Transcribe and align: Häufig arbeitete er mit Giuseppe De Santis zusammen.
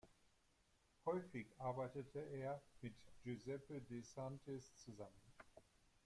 Häufig 1.05 1.45
arbeitete 1.59 2.21
er 2.31 2.59
mit 2.81 2.95
Giuseppe 3.21 3.81
De 3.83 4.01
Santis 4.01 4.75
zusammen. 4.77 5.21